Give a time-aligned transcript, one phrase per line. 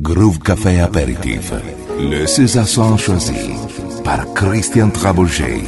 [0.00, 1.52] Groove Café Apéritif.
[2.00, 2.66] Le César
[2.98, 3.32] choisi
[4.02, 5.62] par Christian Trabouget.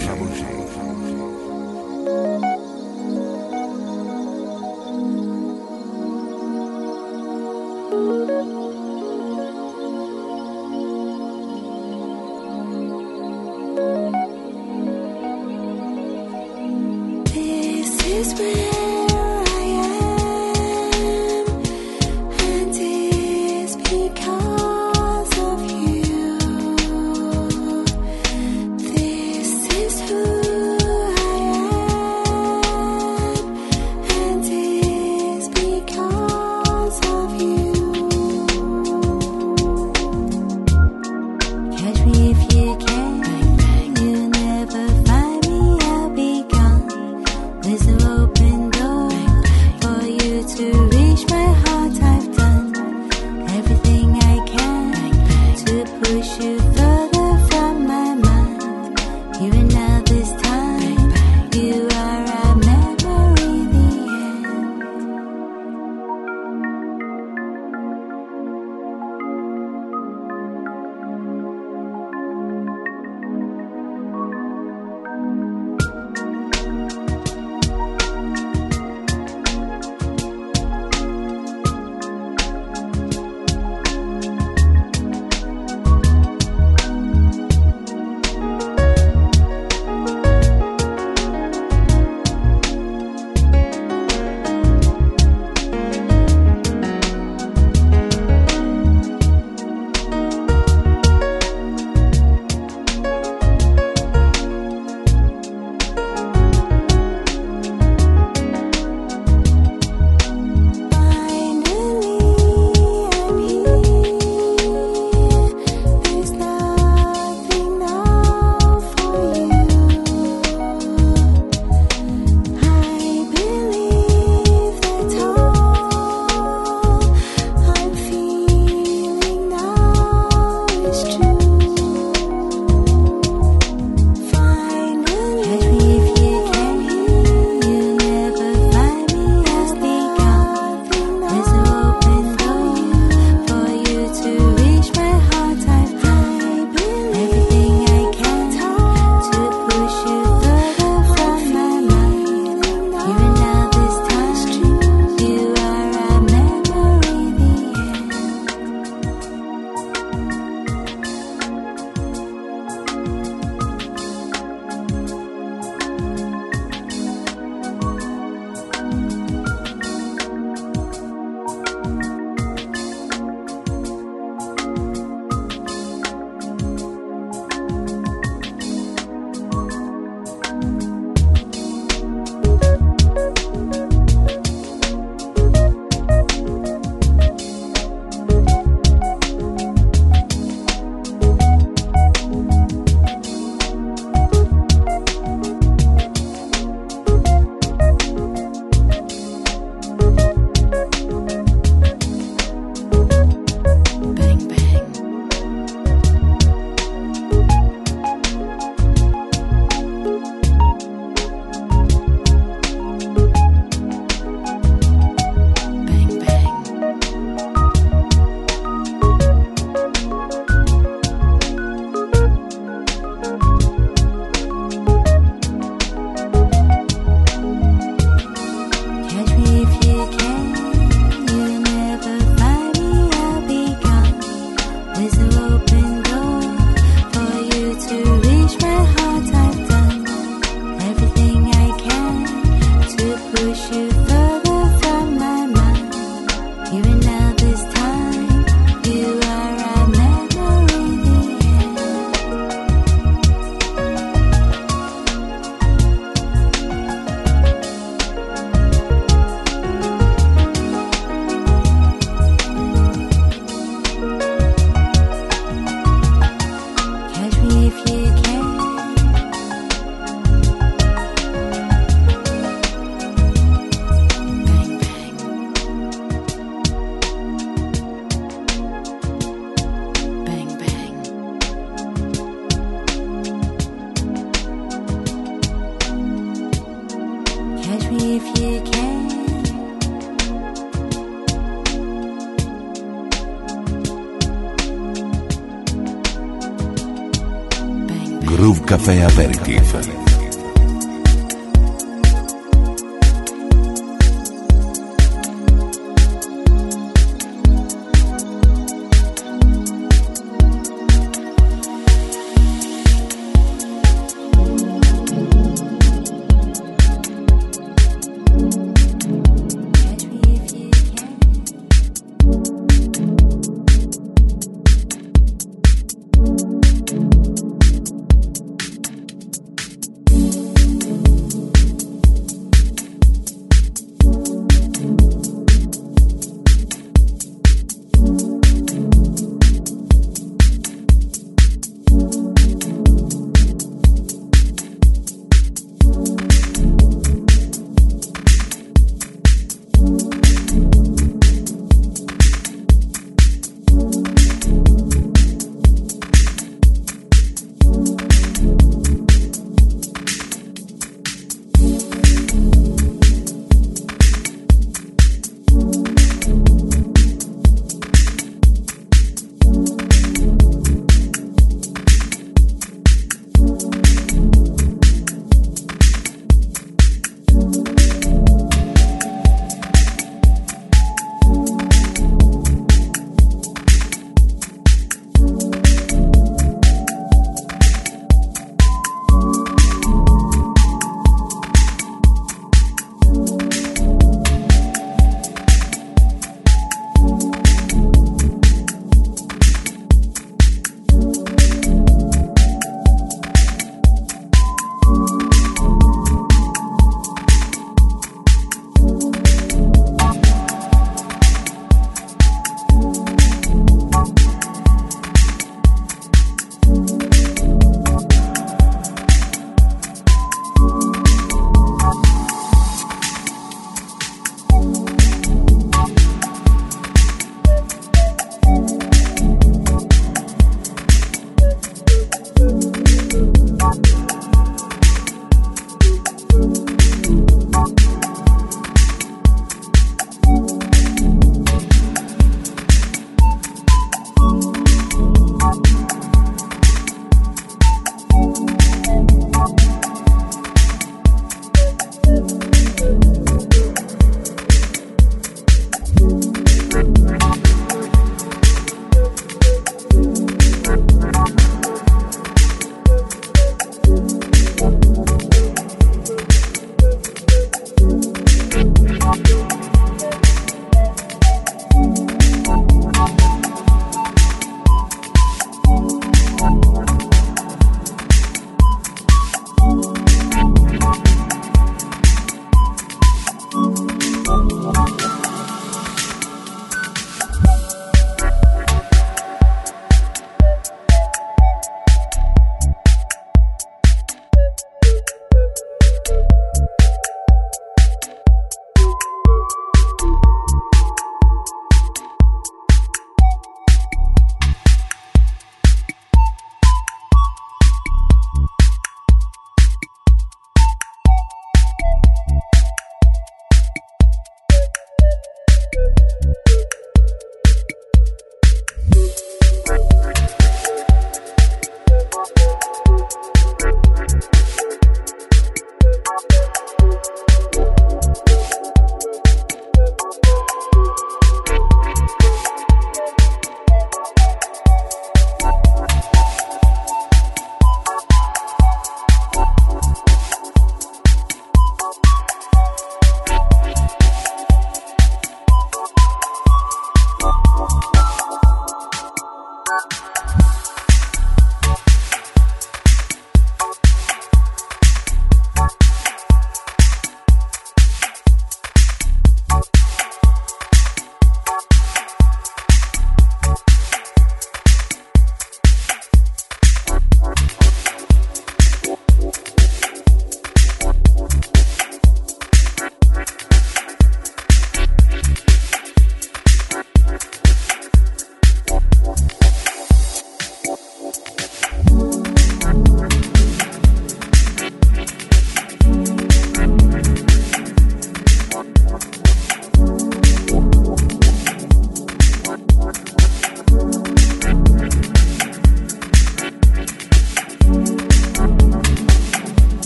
[298.87, 299.46] Café América.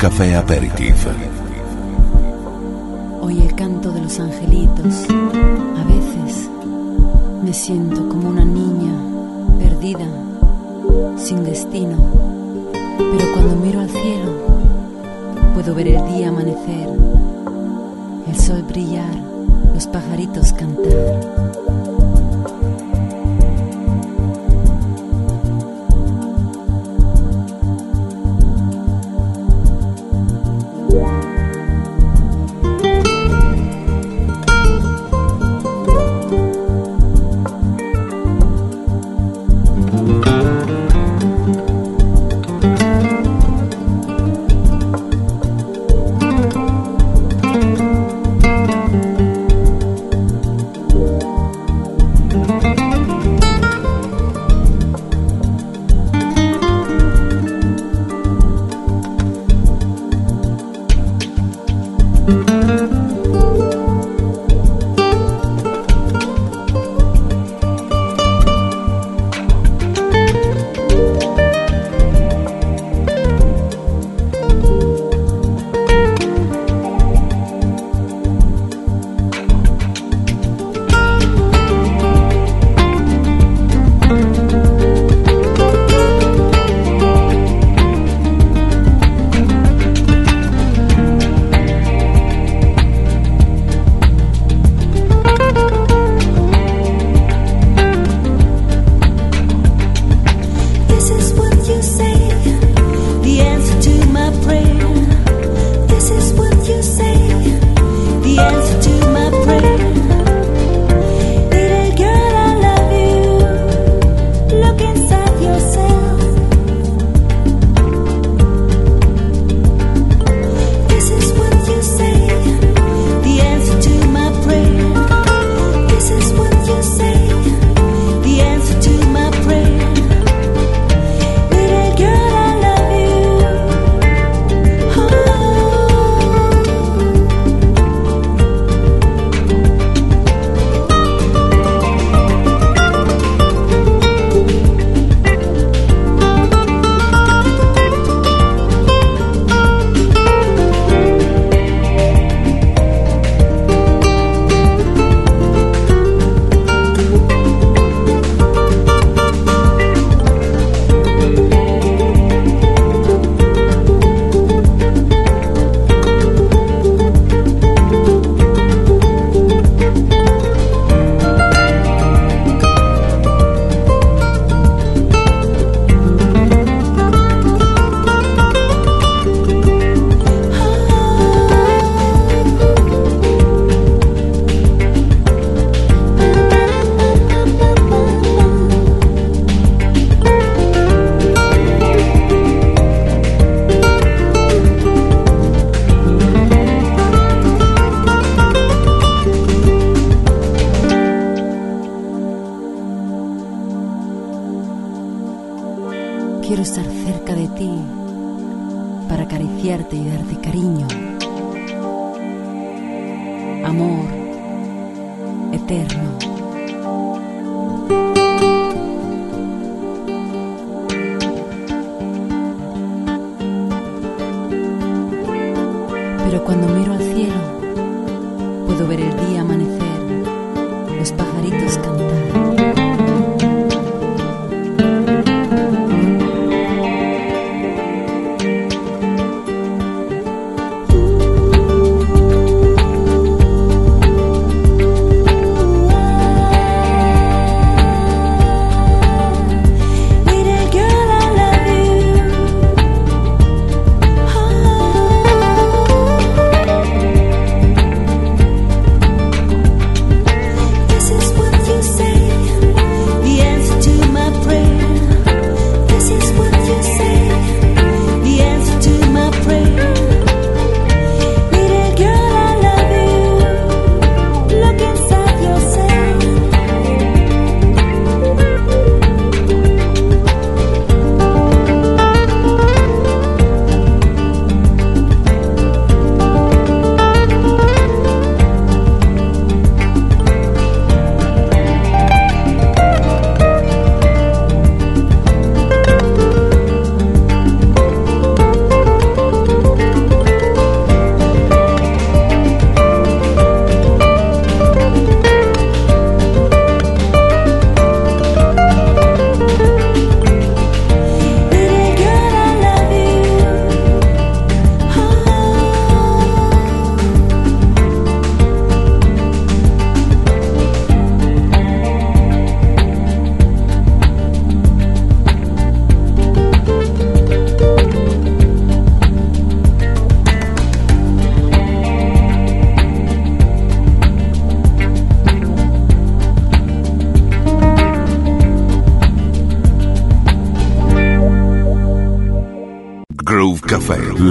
[0.00, 1.06] Café Aperitif.
[3.20, 5.06] Hoy el canto de los angelitos.
[5.10, 6.48] A veces
[7.44, 8.94] me siento como una niña
[9.58, 10.06] perdida,
[11.18, 11.98] sin destino.
[12.72, 14.32] Pero cuando miro al cielo,
[15.52, 16.88] puedo ver el día amanecer,
[18.26, 19.14] el sol brillar,
[19.74, 21.49] los pajaritos cantar.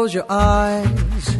[0.00, 1.36] Close your eyes.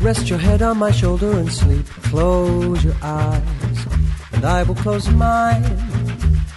[0.00, 1.84] Rest your head on my shoulder and sleep.
[2.04, 3.86] Close your eyes.
[4.30, 5.64] And I will close mine.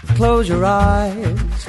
[0.10, 1.68] Close your eyes.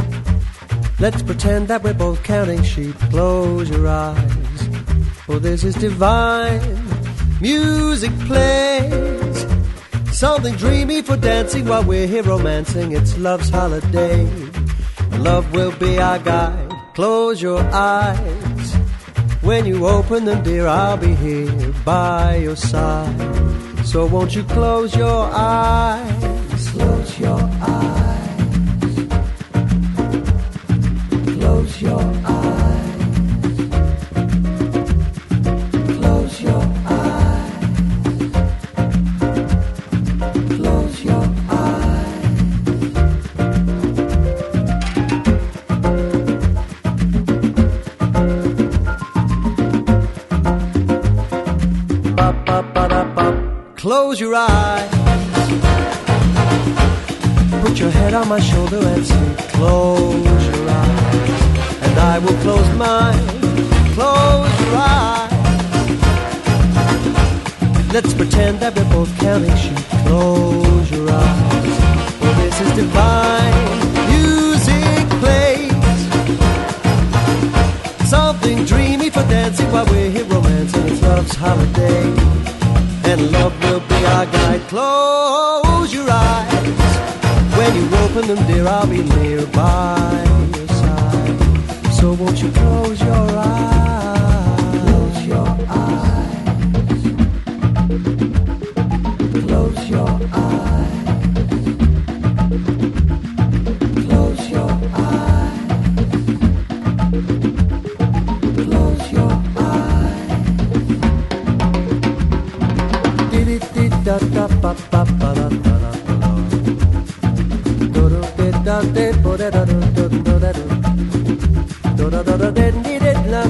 [1.01, 2.94] Let's pretend that we're both counting sheep.
[3.09, 4.68] Close your eyes.
[5.24, 6.61] For this is divine.
[7.40, 9.46] Music plays.
[10.12, 12.92] Something dreamy for dancing while we're here romancing.
[12.92, 14.26] It's love's holiday.
[15.12, 16.70] Love will be our guide.
[16.92, 18.38] Close your eyes.
[19.49, 23.16] When you open them, dear, I'll be here by your side.
[23.82, 25.97] So won't you close your eyes?
[54.19, 54.91] Close your eyes.
[57.62, 59.39] Put your head on my shoulder and sleep.
[59.55, 61.85] Close your eyes.
[61.87, 63.29] And I will close mine.
[63.95, 65.31] Close your eyes.
[67.93, 69.79] Let's pretend that we're both counting sheep.
[70.05, 71.79] Close your eyes.
[72.19, 73.55] For this is divine.
[74.11, 76.01] Music plays.
[78.11, 80.89] Something dreamy for dancing while we're here romancing.
[80.89, 82.38] It's love's holiday.
[83.11, 84.61] And love will be our guide.
[84.69, 86.53] Close your eyes.
[87.57, 91.95] When you open them, dear, I'll be near by your side.
[91.95, 94.28] So won't you close your eyes?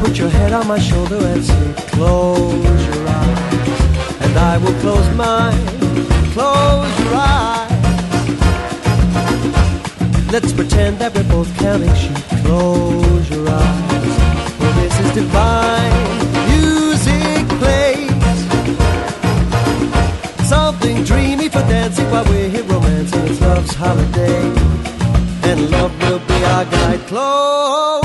[0.00, 3.80] Put your head on my shoulder and say, Close your eyes.
[4.22, 5.66] And I will close mine.
[6.32, 7.70] Close your eyes.
[10.32, 12.16] Let's pretend that we're both counting sheep.
[12.44, 14.14] Close your eyes.
[14.58, 15.92] For this is divine.
[16.48, 18.38] Music plays.
[20.48, 23.26] Something dreamy for dancing while we're here romancing.
[23.26, 24.40] It's love's holiday.
[25.42, 27.00] And love will be our guide.
[27.06, 27.99] Close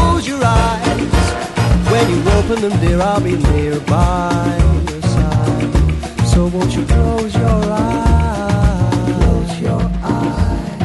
[2.46, 4.58] open them, dear, I'll be near by
[4.90, 5.72] your side.
[6.28, 8.96] So won't you close your eyes?
[9.18, 10.82] Close your eyes.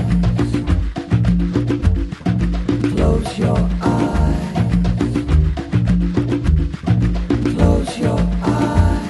[2.95, 4.37] Close your eyes.
[7.55, 9.05] Close your eyes.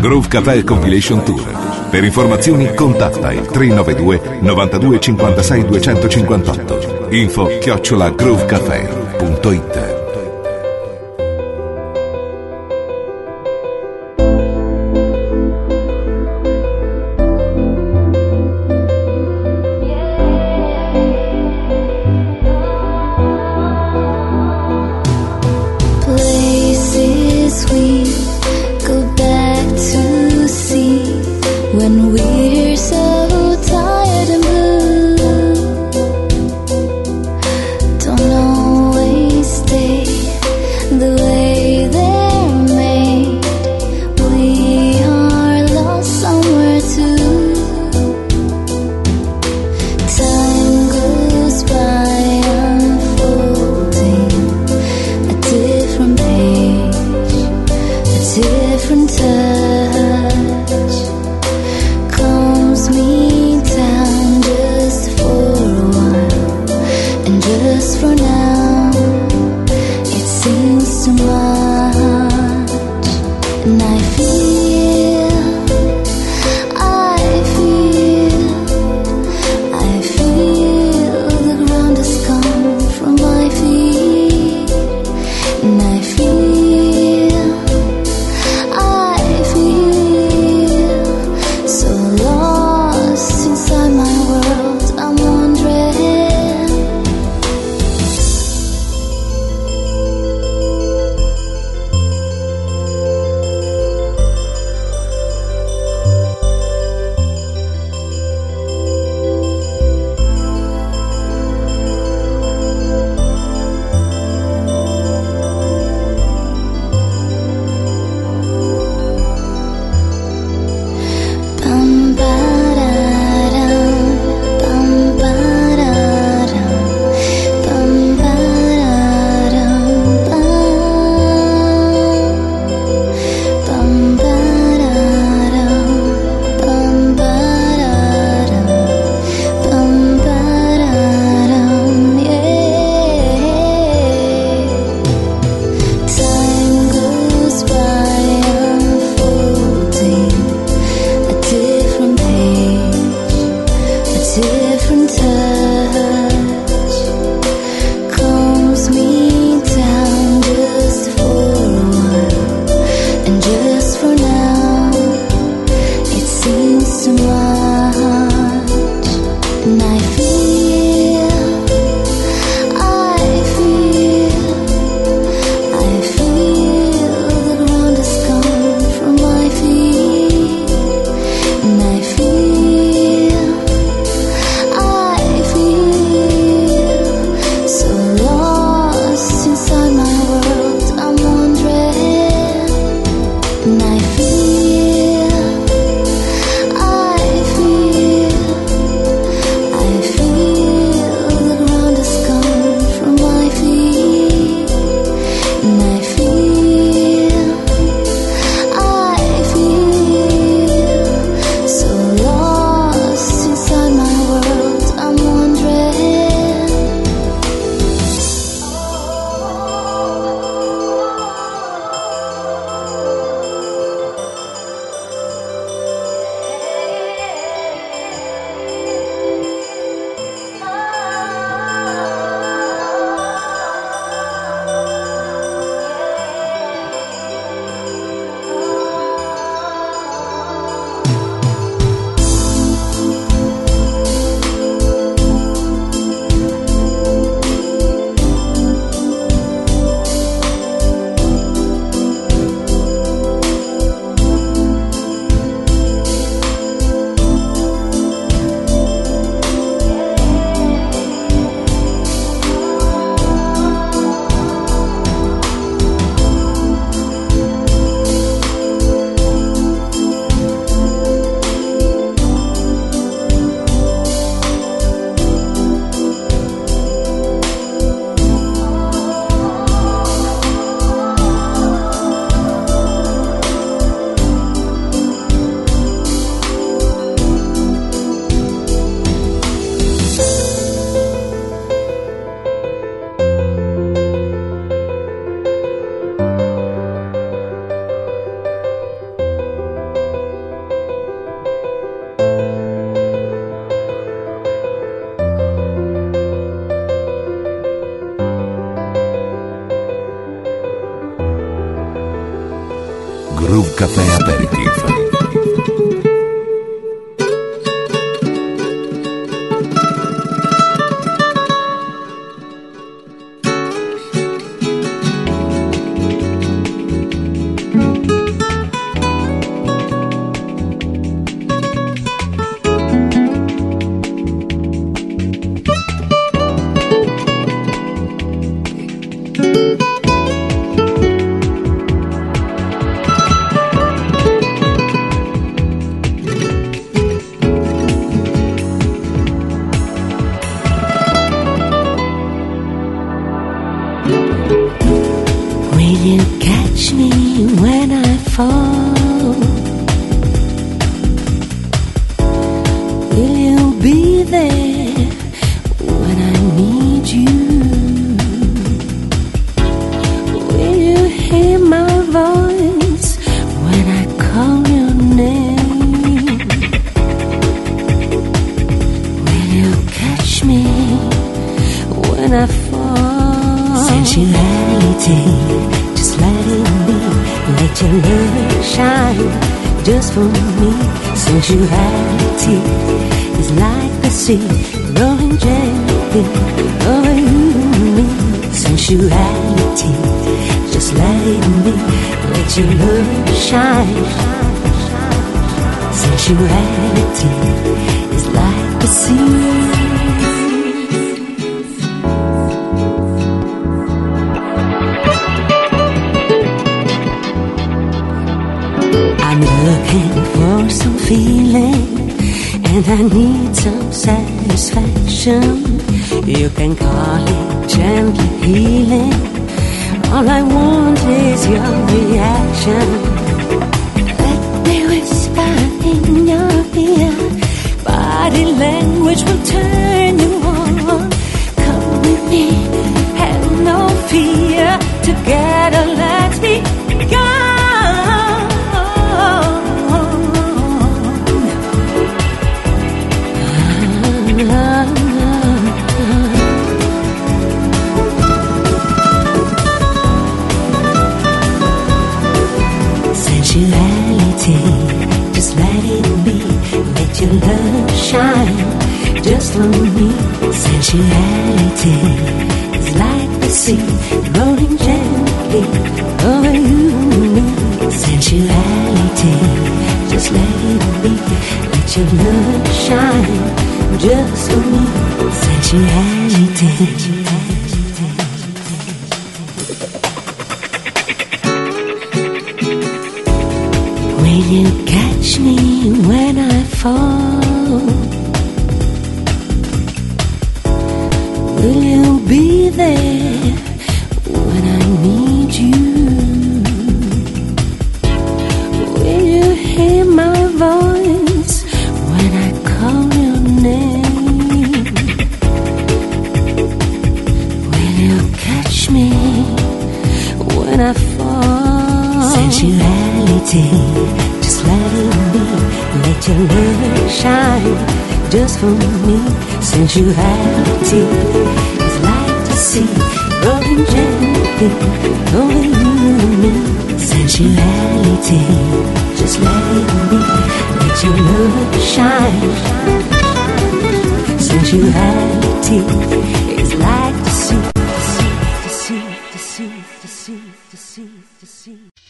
[0.00, 1.56] Groove Cafe Compilation Tour.
[1.90, 7.06] Per informazioni contatta il 392 92 56 258.
[7.10, 9.87] Info chiocciola groovecafé.it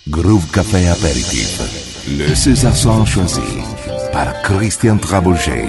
[0.08, 1.60] Groove Café Apéritif.
[2.18, 3.40] le César Sans choisi
[4.12, 5.68] par Christian Trabouget.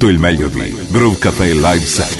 [0.00, 2.19] Tutto il meglio di Groove Café Live Set.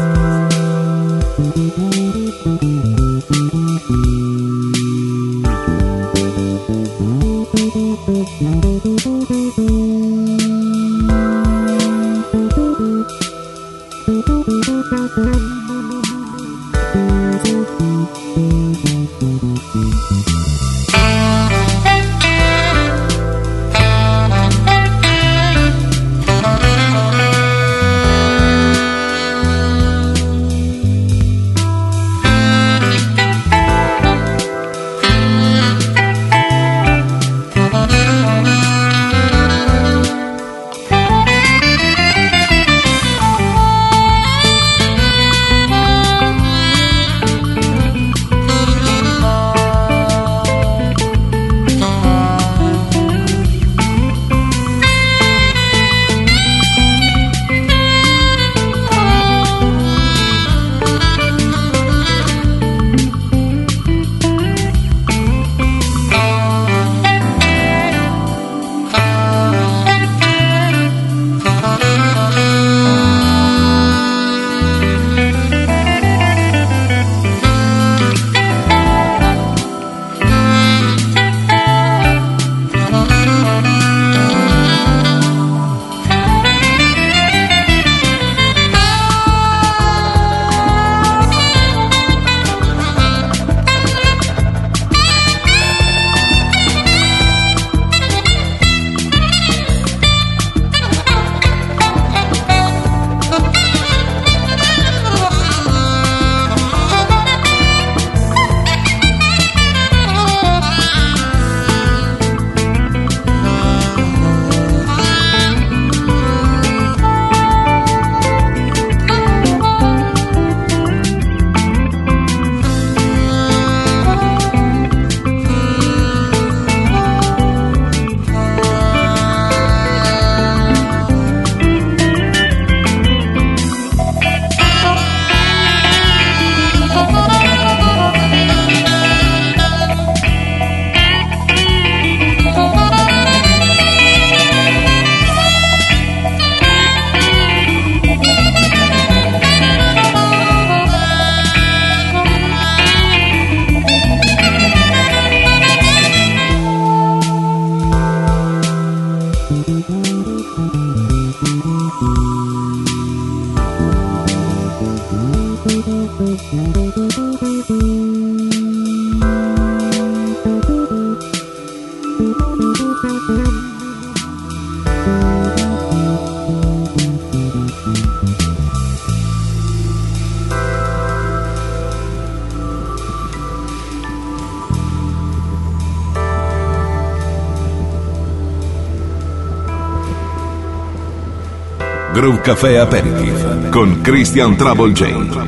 [192.31, 195.40] un caffè aperitif con Christian Trouble Jane.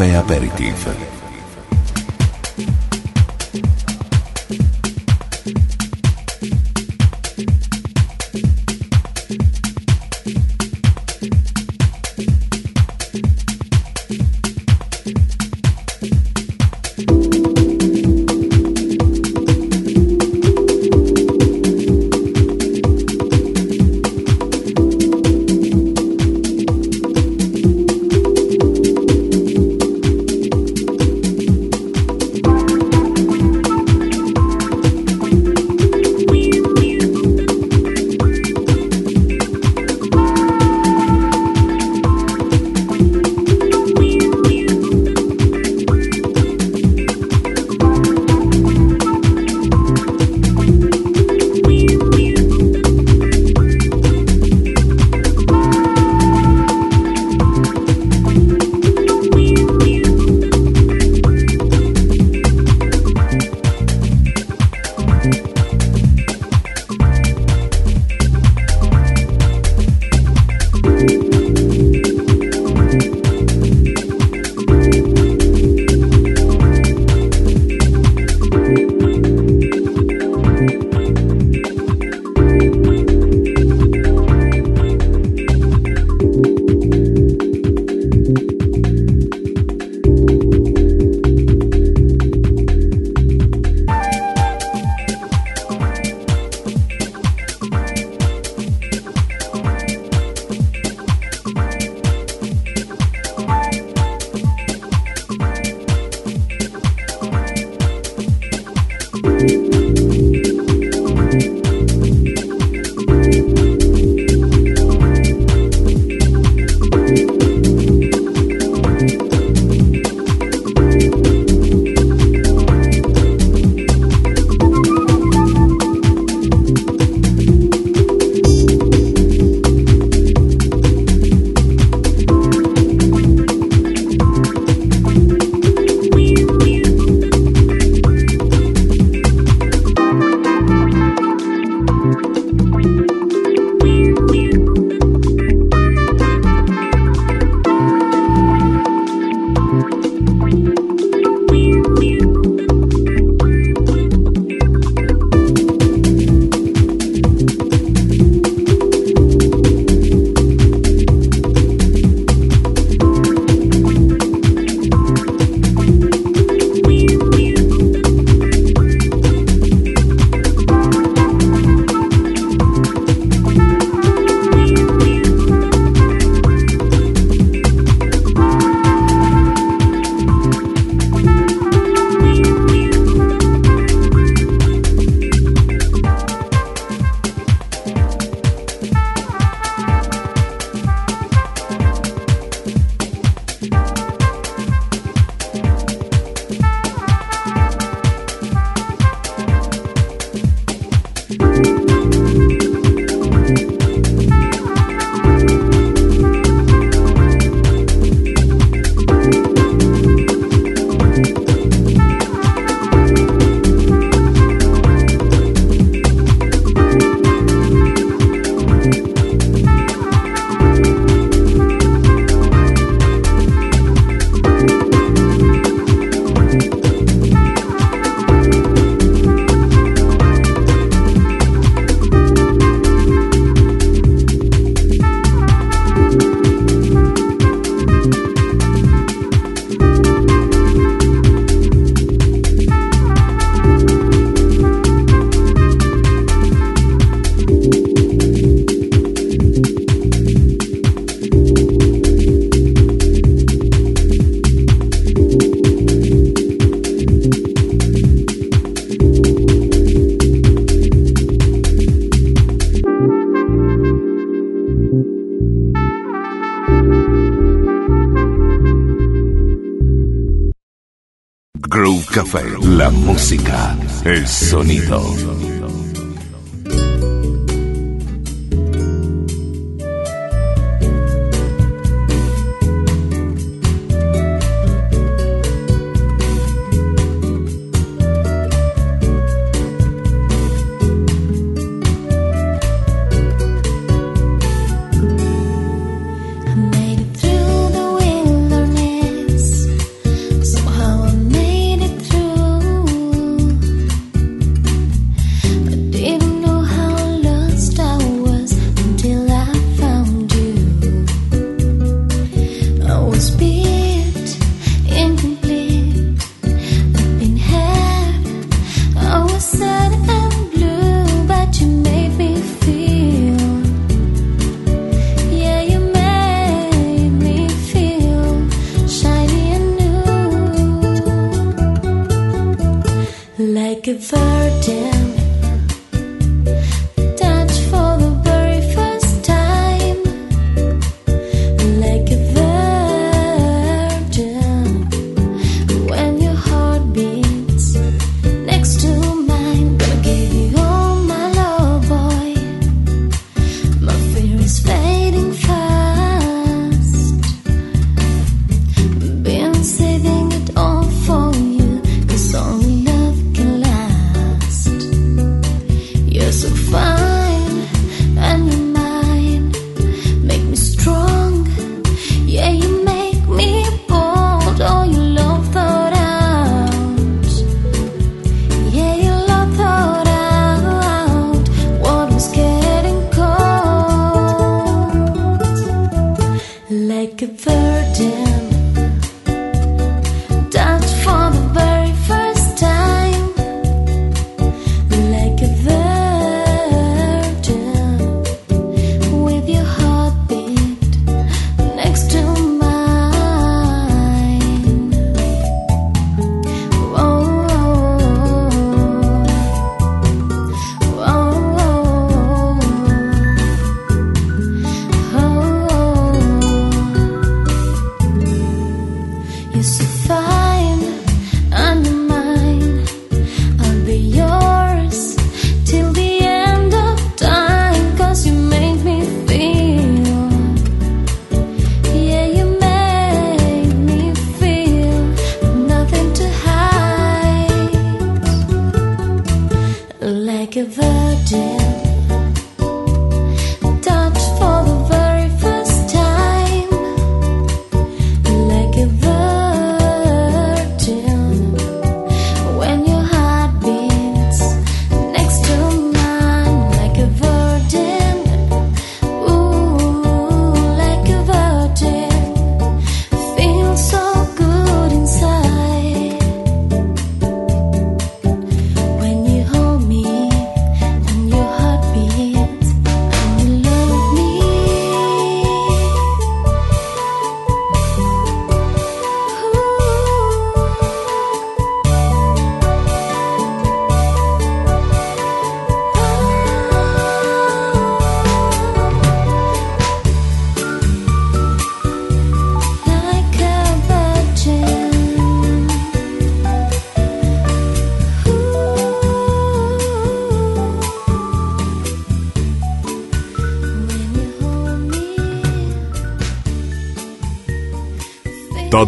[0.00, 1.09] Caffè Aperitif.